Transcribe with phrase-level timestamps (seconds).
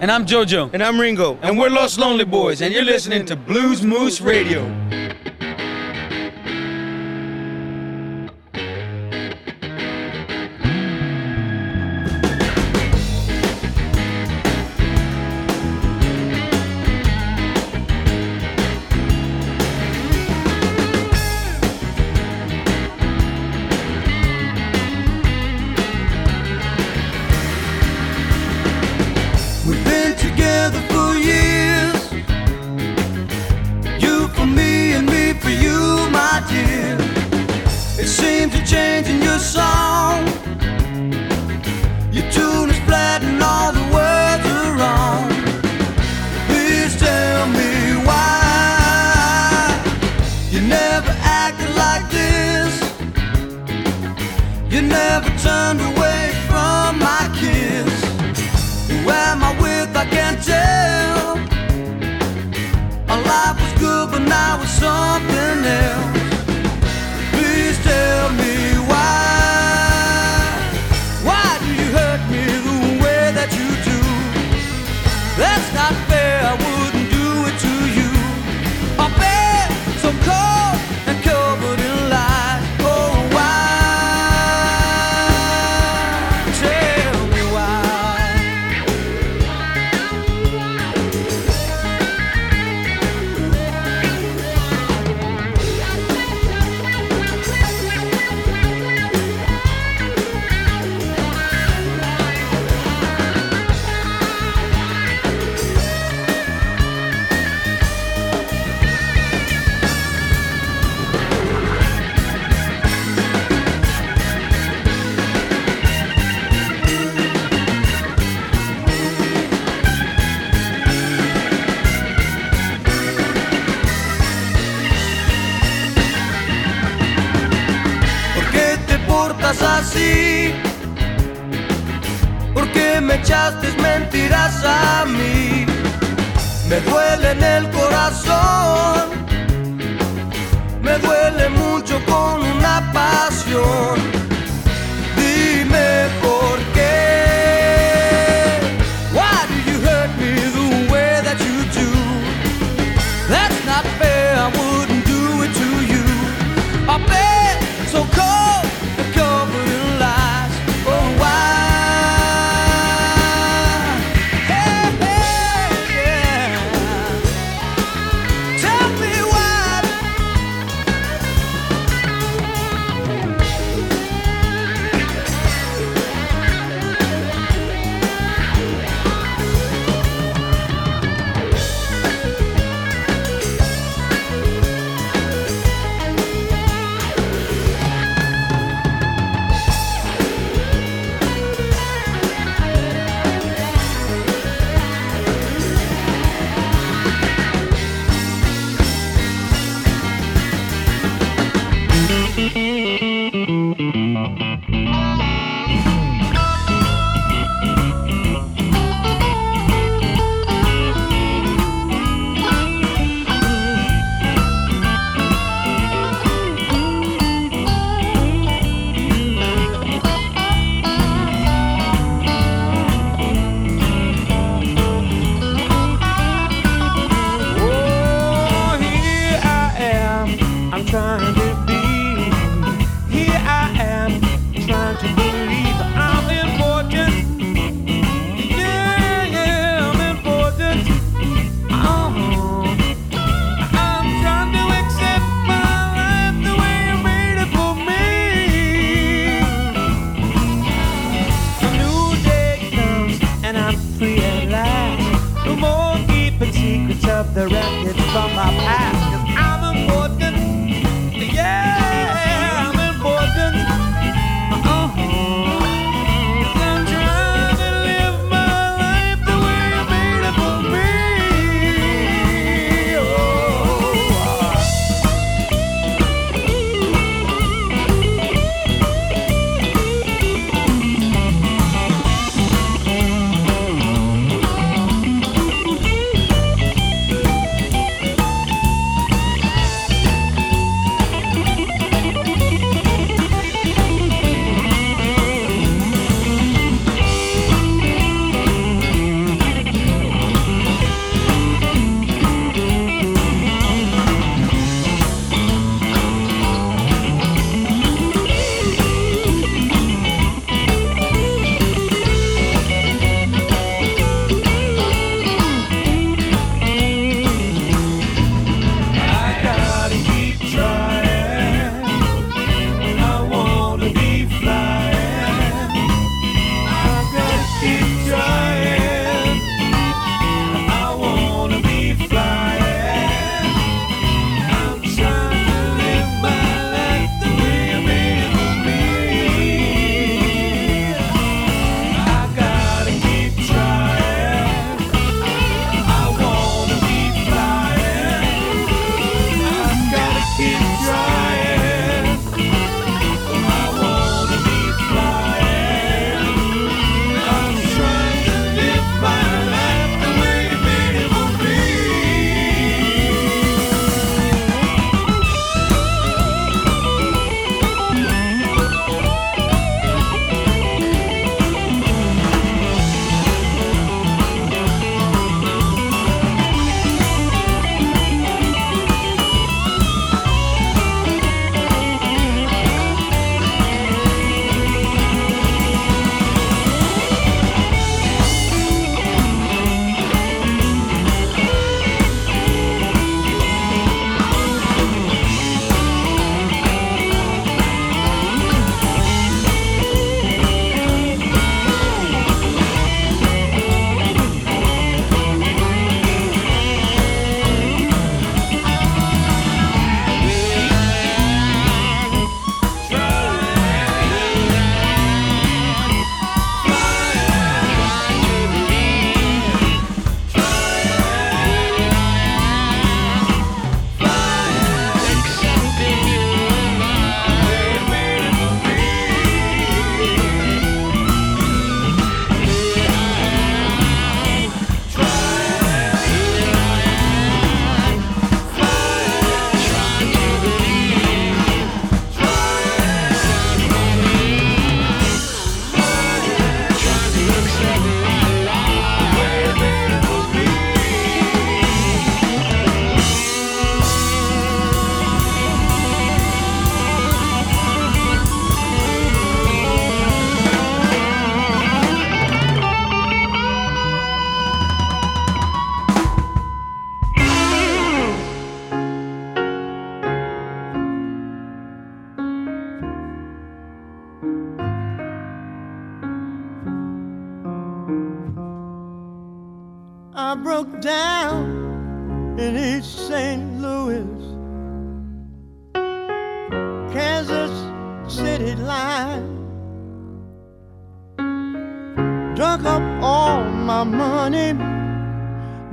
[0.00, 0.70] And I'm JoJo.
[0.74, 1.34] And I'm Ringo.
[1.36, 2.60] And, and we're Los Lonely Boys.
[2.60, 4.85] And you're listening to Blues Moose Radio.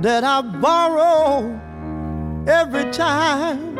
[0.04, 1.48] That I borrow
[2.46, 3.78] every time.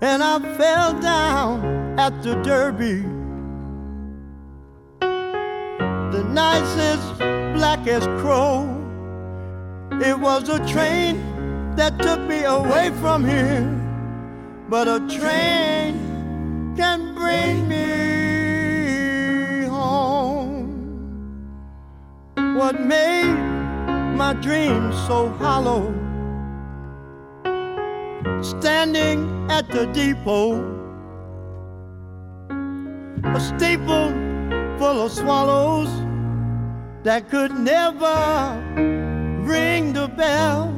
[0.00, 3.02] And I fell down at the Derby.
[5.00, 7.18] The nicest,
[7.54, 8.70] blackest crow.
[10.00, 11.16] It was a train
[11.74, 13.68] that took me away from here.
[14.68, 20.68] But a train can bring me home.
[22.36, 23.53] What made
[24.14, 25.92] my dreams so hollow?
[28.42, 30.62] Standing at the depot,
[33.24, 34.10] a steeple
[34.78, 35.88] full of swallows
[37.02, 38.62] that could never
[39.42, 40.72] ring the bell.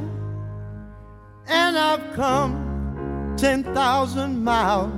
[1.47, 4.93] And I've come 10,000 miles.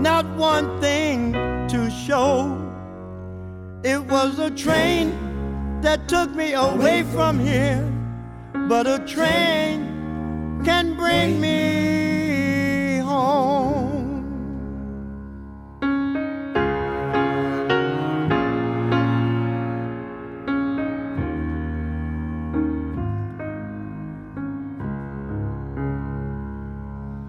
[0.00, 1.32] Not one thing
[1.68, 2.56] to show.
[3.84, 5.29] It was a train
[5.82, 7.82] that took me away from here.
[8.68, 13.80] But a train can bring me home.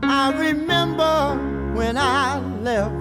[0.03, 1.37] I remember
[1.73, 2.95] when I left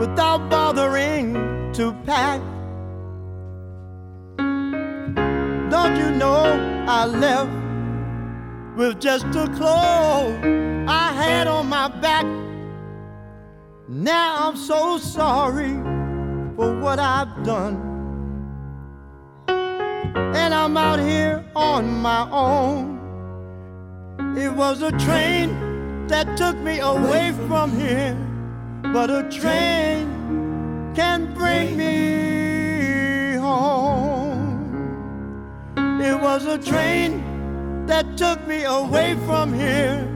[0.00, 1.34] without bothering
[1.74, 2.40] to pack.
[7.00, 7.50] I left
[8.76, 10.36] with just the clothes
[10.86, 12.26] I had on my back?
[13.88, 15.72] Now I'm so sorry
[16.56, 17.76] for what I've done.
[19.48, 22.98] And I'm out here on my own.
[24.36, 28.14] It was a train that took me away from here,
[28.92, 32.39] but a train can bring me
[36.00, 40.08] It was a train that took me away from here,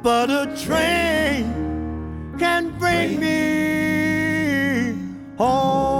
[0.00, 4.94] but a train can bring me
[5.36, 5.91] home.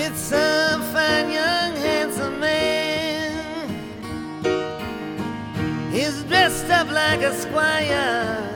[0.00, 3.68] with some fine young handsome man.
[5.92, 8.49] He's dressed up like a squire.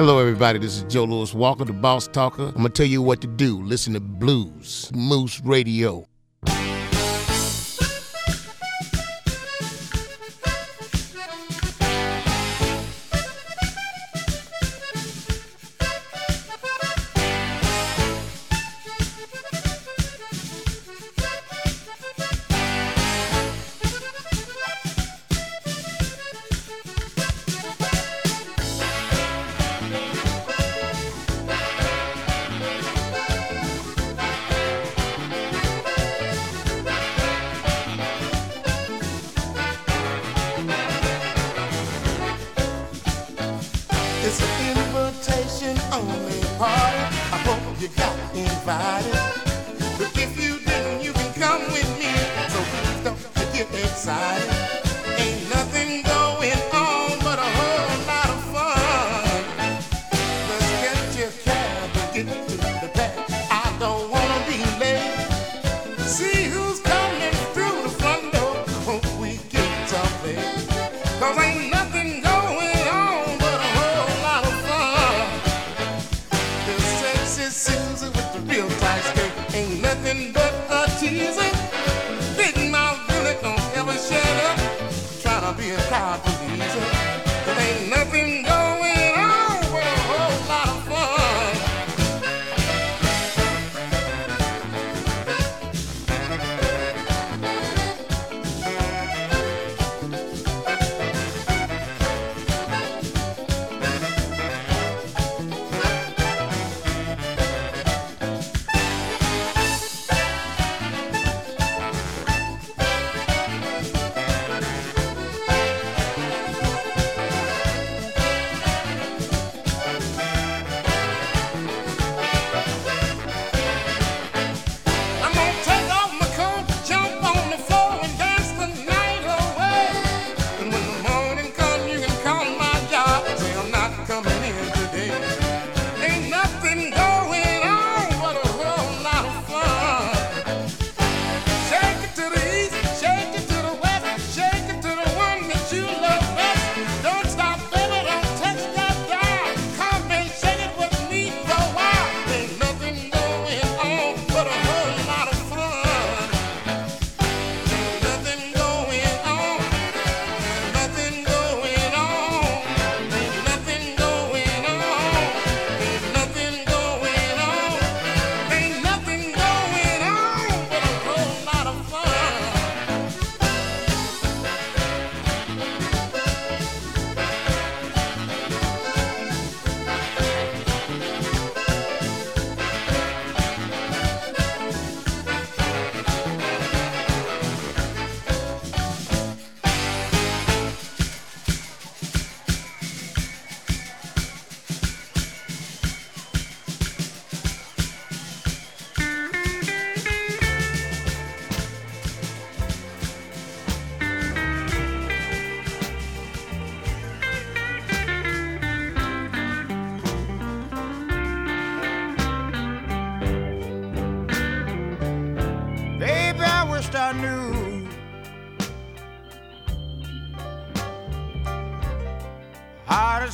[0.00, 0.58] Hello, everybody.
[0.58, 2.46] This is Joe Louis Walker, the Boss Talker.
[2.46, 3.62] I'm going to tell you what to do.
[3.62, 6.06] Listen to Blues, Moose Radio.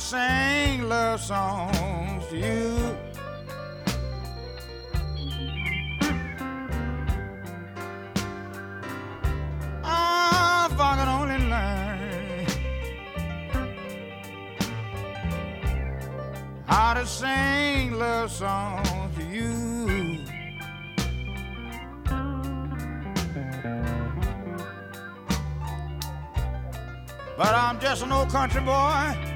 [0.07, 2.77] Sing love songs to you.
[9.83, 12.45] If I could only learn
[16.67, 20.23] how to sing love songs to you.
[27.37, 29.26] But I'm just an old country boy.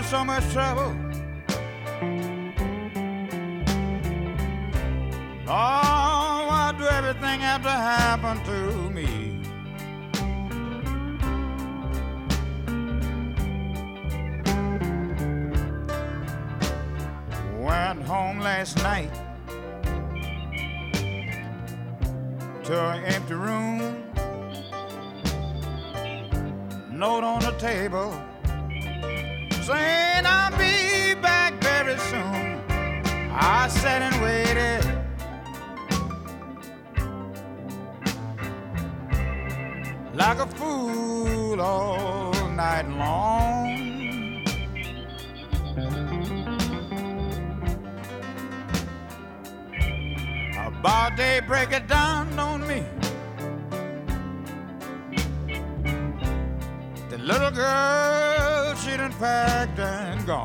[0.00, 0.96] Having so much trouble.
[5.46, 9.42] Oh, why do everything have to happen to me?
[17.58, 19.12] Went home last night
[22.64, 24.02] to an empty room.
[26.90, 28.29] Note on the table
[51.10, 52.84] About daybreak it dawned on me.
[57.08, 60.39] The little girl, she done packed and gone.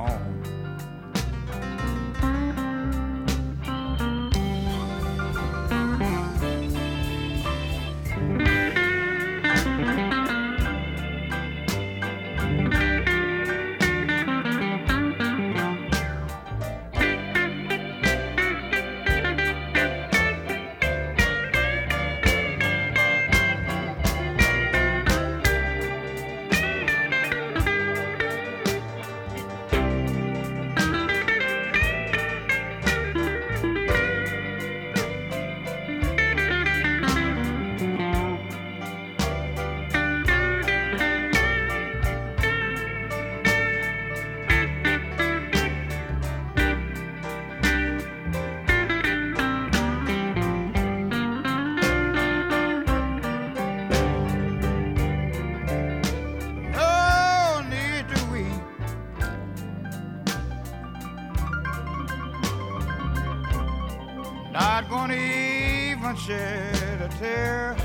[66.15, 67.75] Even shed a tear.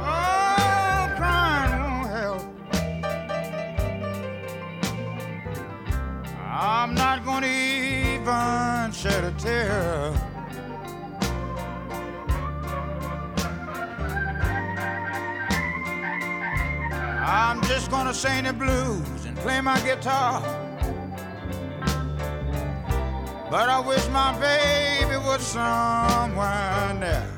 [0.00, 0.30] Oh.
[6.46, 10.12] I'm not gonna even shed a tear.
[17.26, 20.63] I'm just gonna sing the blues and play my guitar.
[23.54, 27.33] But I wish my baby was somewhere there.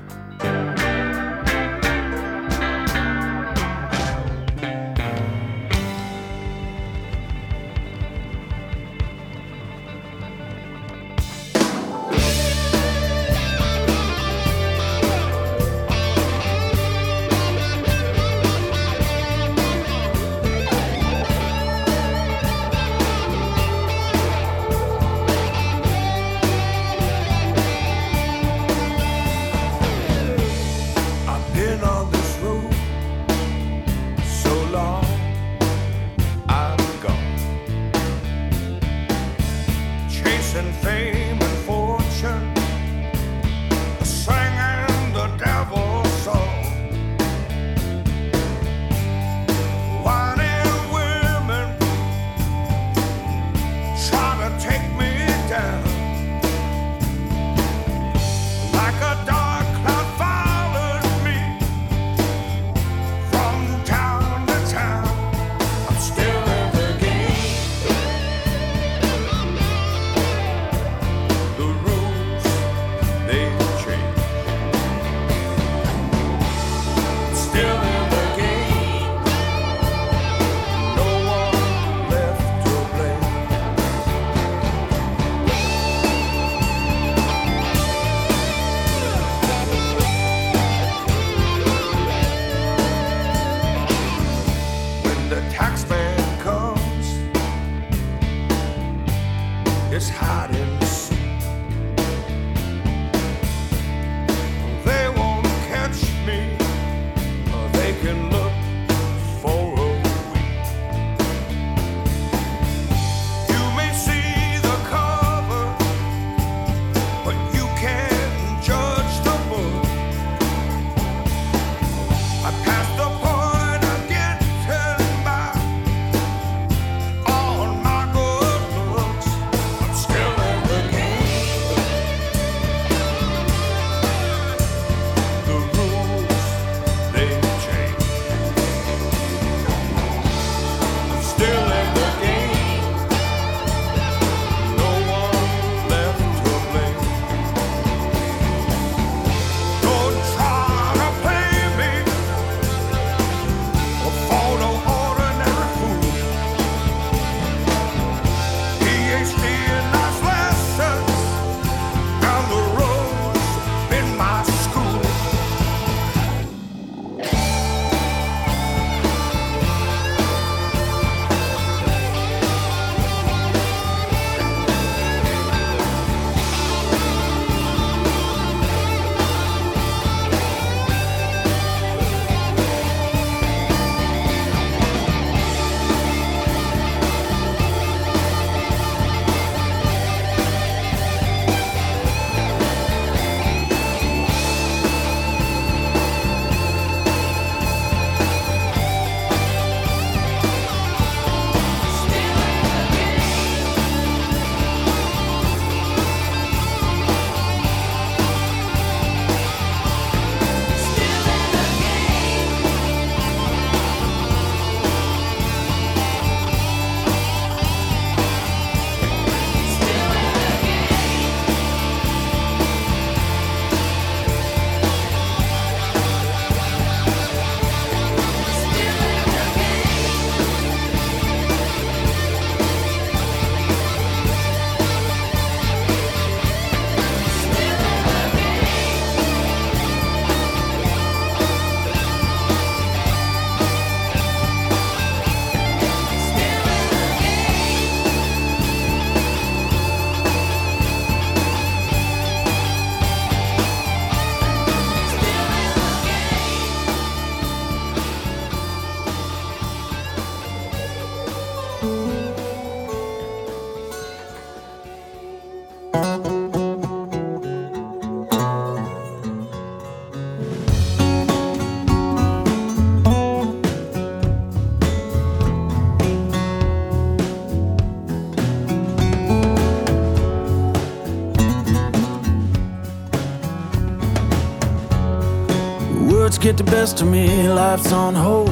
[286.86, 288.48] Best of me, life's on hold.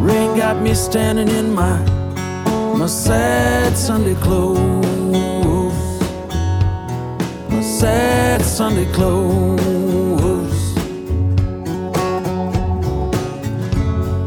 [0.00, 1.76] Rain got me standing in my
[2.78, 6.00] my sad Sunday clothes.
[7.48, 9.58] My sad Sunday clothes.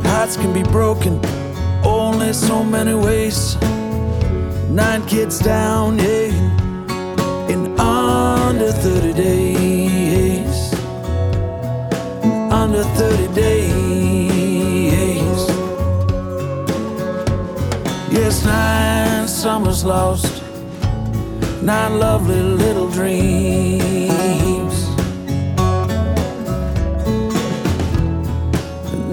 [0.06, 1.22] Hearts can be broken
[1.86, 3.56] only so many ways.
[4.70, 6.43] Nine kids down, yeah,
[12.84, 13.72] Under 30 days.
[18.12, 20.44] Yes, nine summers lost,
[21.62, 24.90] nine lovely little dreams.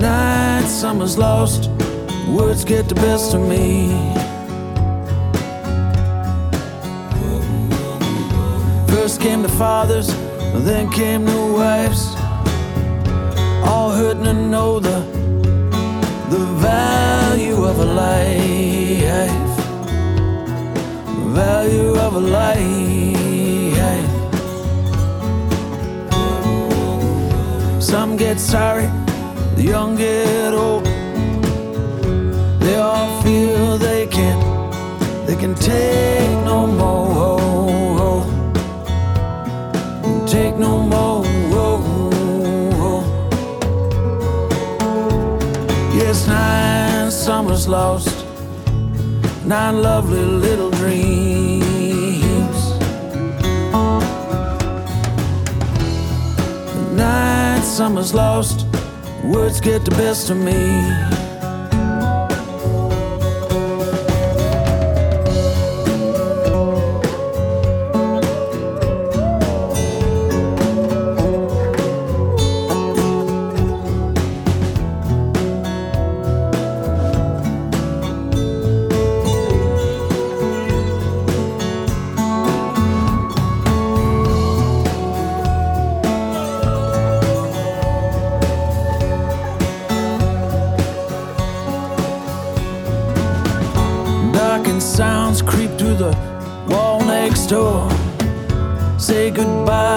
[0.00, 1.70] Nine summers lost,
[2.28, 3.88] words get the best of me.
[8.88, 10.08] First came the fathers,
[10.64, 12.16] then came the wives,
[14.00, 14.98] hurting to know the
[16.34, 19.56] the value of a life,
[21.40, 23.18] value of a life.
[27.92, 28.88] Some get sorry,
[29.56, 30.84] the young get old.
[32.64, 34.42] They all feel they can't,
[35.26, 37.30] they can take no more
[40.30, 41.19] take no more.
[46.10, 48.26] Yes, nine summers lost,
[49.44, 51.60] nine lovely little dreams.
[56.96, 58.66] Nine summers lost,
[59.22, 61.09] words get the best of me.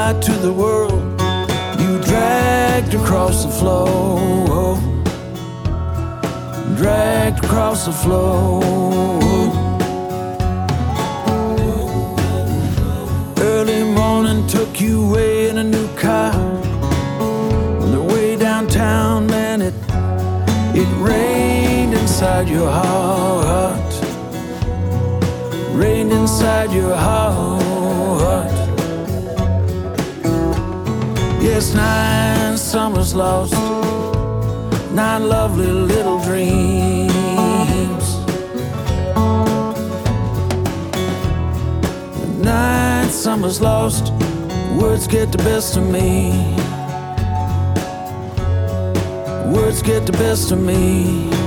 [0.04, 1.02] Goodbye to the world
[1.80, 4.78] you dragged across the floor.
[6.78, 8.64] Dragged across the floor.
[13.38, 16.34] Early morning took you away in a new car.
[17.84, 19.74] On the way downtown, man, it
[20.76, 23.94] it rained inside your heart
[25.76, 27.53] rained inside your heart.
[31.74, 33.54] Nine summers lost,
[34.92, 37.14] nine lovely little dreams.
[42.40, 44.14] Nine summers lost,
[44.80, 46.32] words get the best of me.
[49.56, 51.43] Words get the best of me.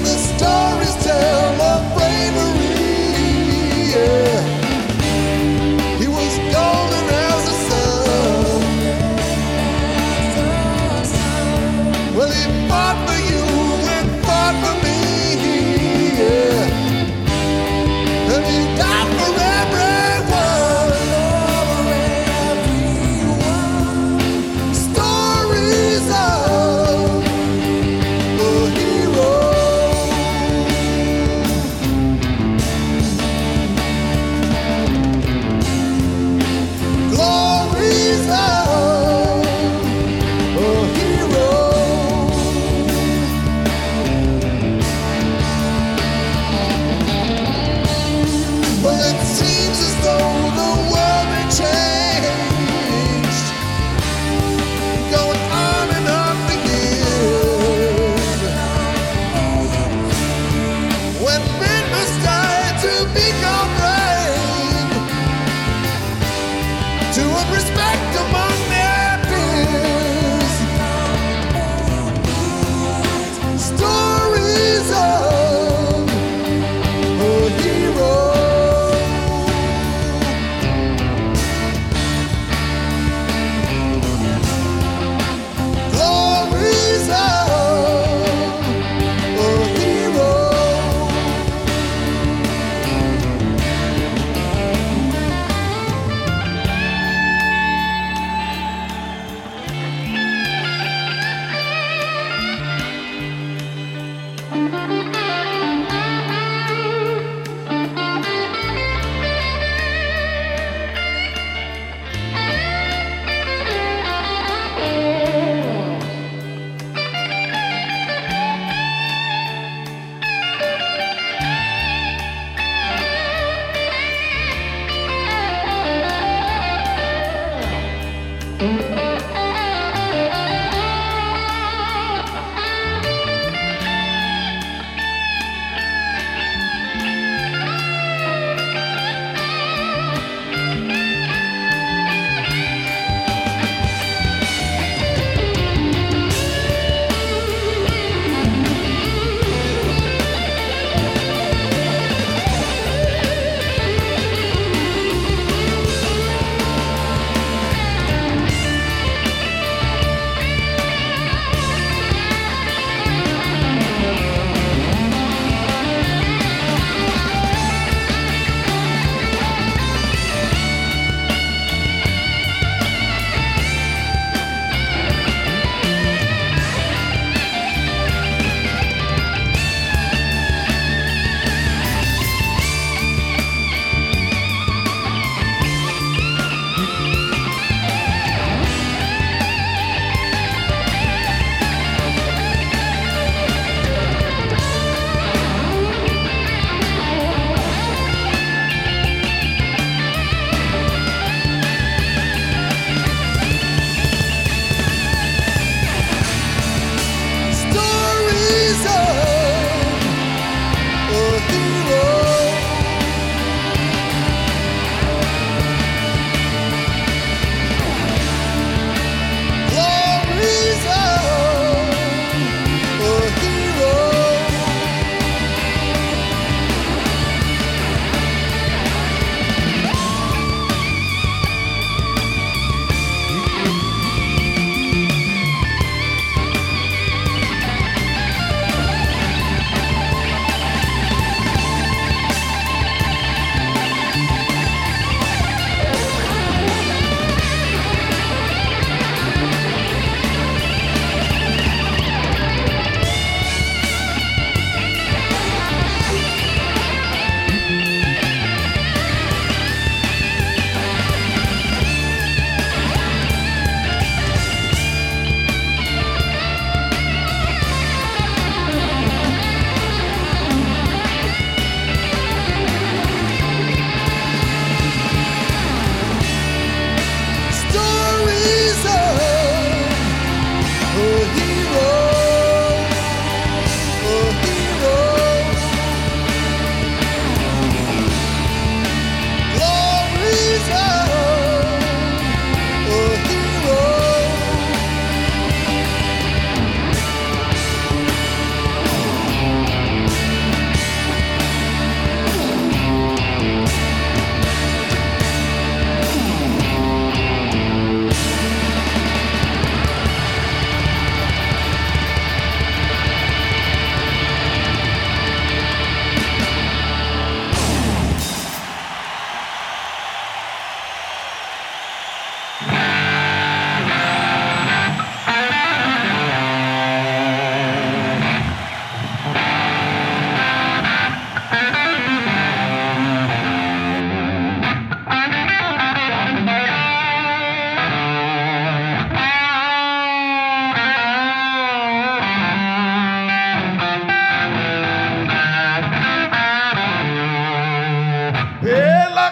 [0.00, 1.77] The stories tell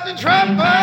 [0.06, 0.75] the trumpet.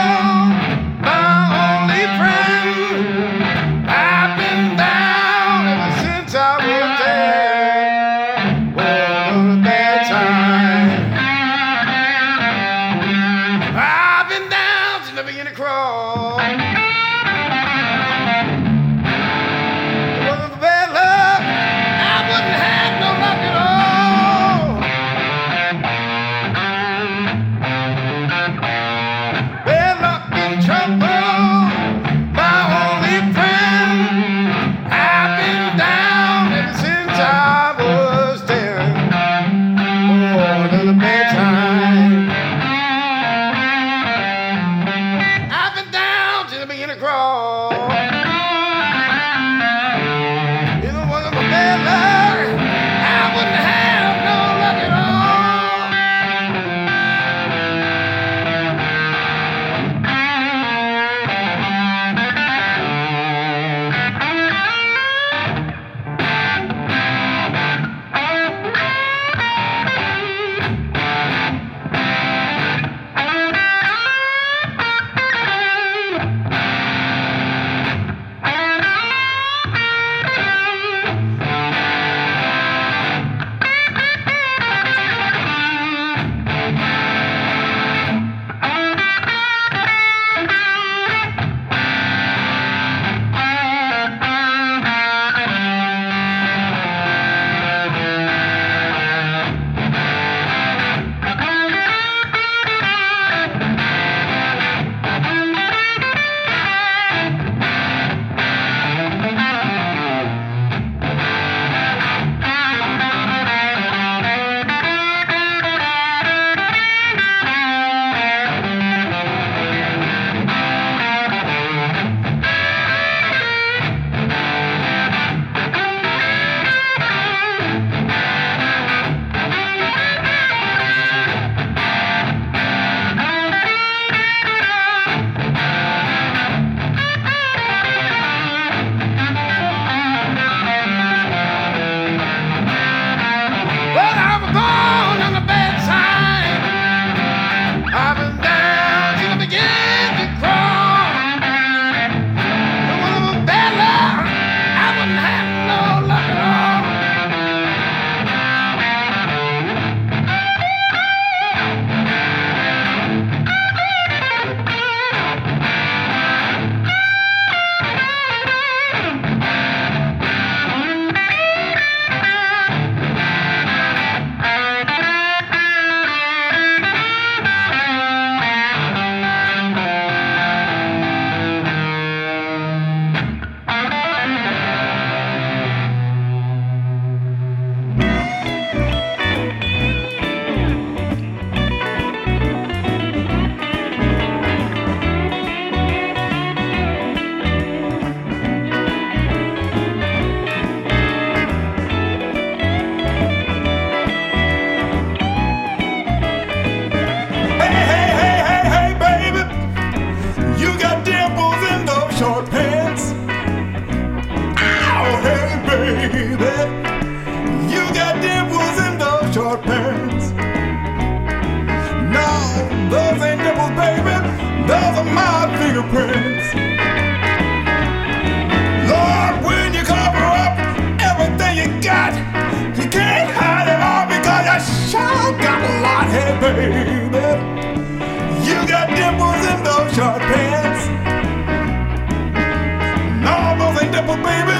[244.24, 244.58] baby.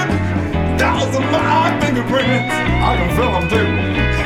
[0.78, 2.54] Thousand my fingerprints.
[2.54, 4.23] I can feel them too.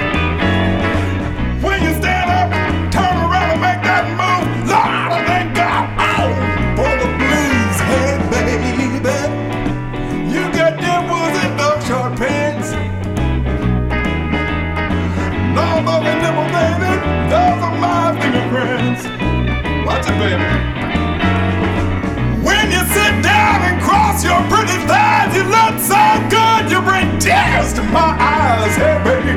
[27.78, 28.76] to my eyes.
[28.76, 29.34] Hey, baby,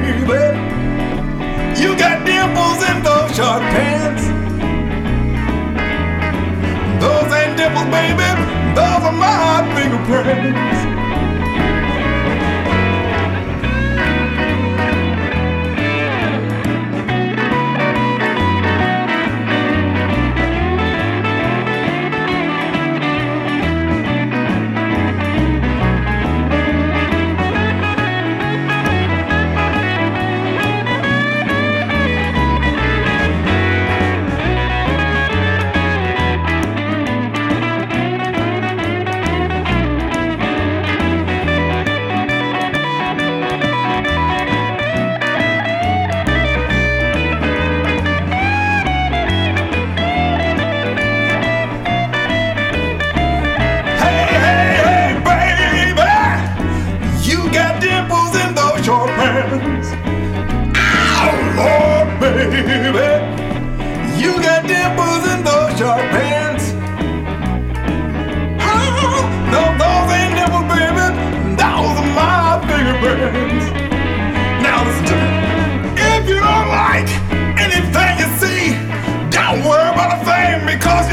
[1.78, 4.24] you got dimples in those short pants.
[7.02, 8.30] Those ain't dimples, baby.
[8.74, 10.79] Those are my fingerprints.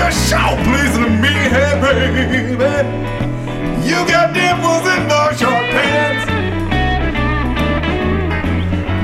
[0.08, 0.56] your show.
[0.64, 2.24] please to me, hey baby.
[3.88, 6.24] You got dimples in those your pants.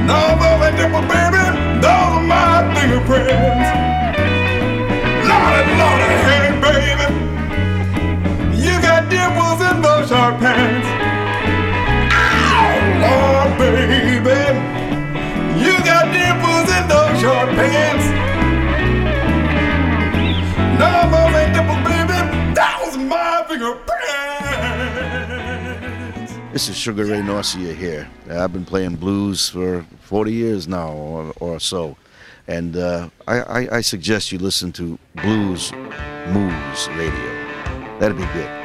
[0.08, 1.44] No more dimples, baby.
[1.84, 3.70] Those are my fingerprints.
[5.28, 7.08] Lordy, lordy, hey baby.
[8.64, 10.88] You got dimples in those your pants.
[13.04, 14.00] Oh, baby.
[15.64, 18.23] You got dimples in those your pants.
[26.54, 28.08] This is Sugar Ray Norcia here.
[28.30, 31.98] I've been playing blues for 40 years now or, or so.
[32.48, 35.72] And uh, I, I, I suggest you listen to Blues
[36.28, 37.98] Moves Radio.
[37.98, 38.63] That'd be good.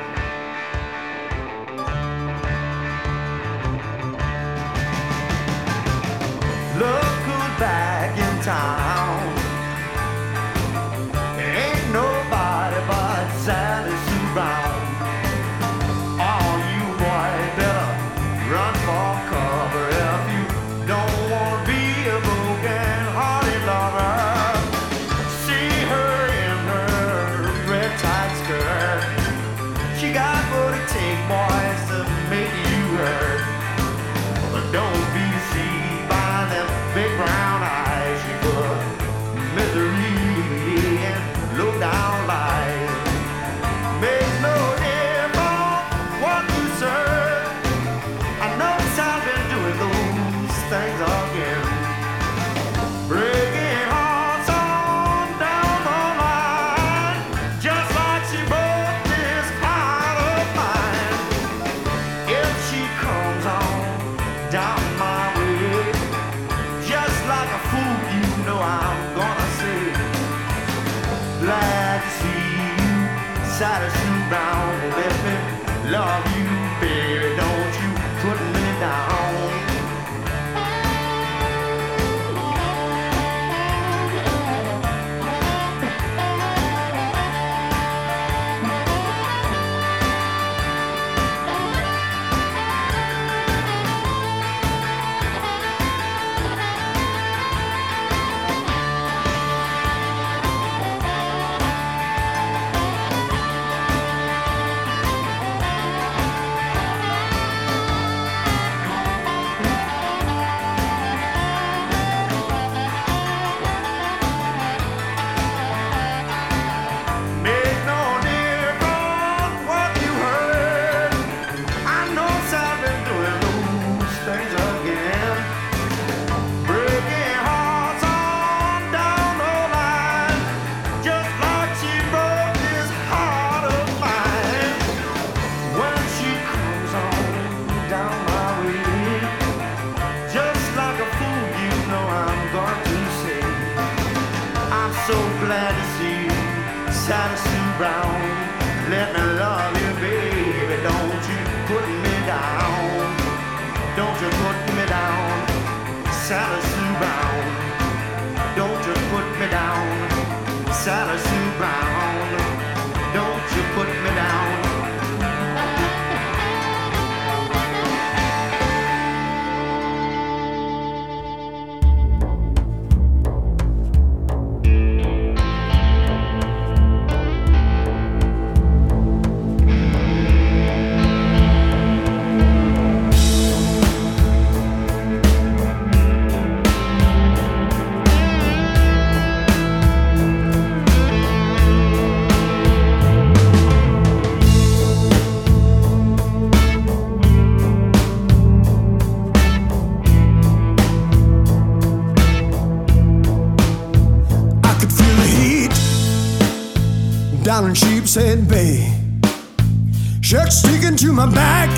[210.99, 211.68] To my back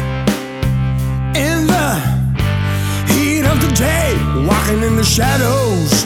[1.37, 1.91] in the
[3.13, 4.17] heat of the day.
[4.49, 6.05] Walking in the shadows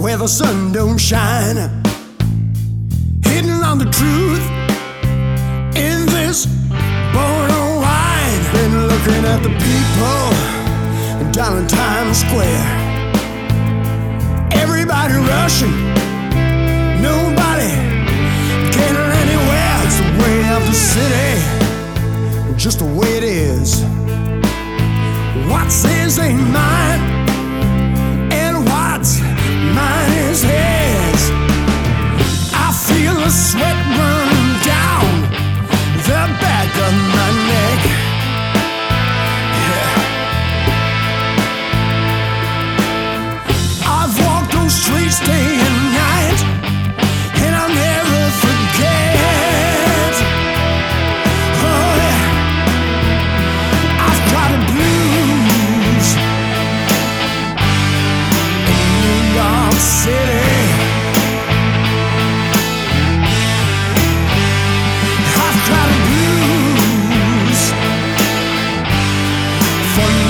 [0.00, 1.56] where the sun don't shine.
[3.24, 4.46] Hidden on the truth
[5.74, 8.42] in this of wine.
[8.52, 12.66] Been looking at the people down in Times Square.
[14.52, 15.74] Everybody rushing,
[17.02, 17.70] nobody
[18.70, 19.82] getting anywhere.
[19.84, 21.59] It's the way of the city,
[22.60, 23.82] just the way it is.
[25.50, 27.00] What's his ain't mine,
[28.30, 29.18] and what's
[29.78, 31.30] mine is his.
[32.52, 33.78] I feel the sweat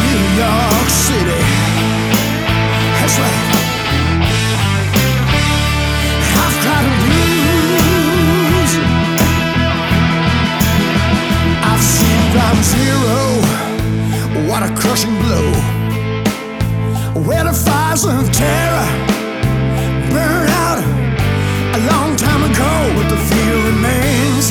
[0.07, 1.43] New York City.
[2.97, 3.41] That's right.
[6.45, 6.85] I've got.
[11.62, 12.11] I've seen.
[14.49, 15.53] What a crushing blow.
[17.23, 18.89] Where the fires of terror
[20.49, 24.51] out a long time ago, but the fear remains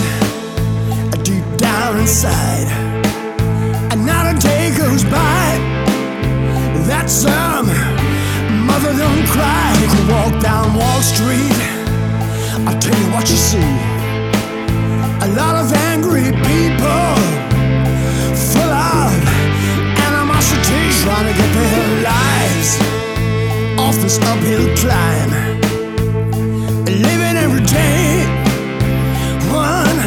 [1.24, 2.89] deep down inside.
[7.10, 7.66] son.
[8.68, 9.74] Mother, don't cry.
[9.82, 11.58] You can walk down Wall Street.
[12.68, 13.74] I'll tell you what you see.
[15.26, 17.16] A lot of angry people,
[18.52, 19.12] full of
[20.08, 22.70] animosity, trying to get their lives
[23.80, 25.32] off this uphill climb.
[26.86, 28.24] Living every day,
[29.50, 30.00] one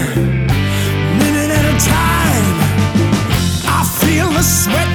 [1.18, 2.54] minute at a time.
[3.66, 4.91] I feel the sweat